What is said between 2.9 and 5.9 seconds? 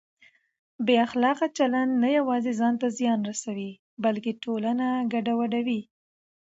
زیان رسوي بلکه ټولنه ګډوډوي.